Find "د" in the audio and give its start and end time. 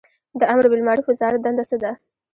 0.39-0.41